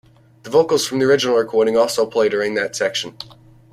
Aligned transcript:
The 0.41 0.49
vocals 0.49 0.87
from 0.87 0.97
the 0.97 1.05
original 1.05 1.35
recording 1.37 1.77
also 1.77 2.07
play 2.07 2.27
during 2.27 2.55
that 2.55 2.75
section. 2.75 3.15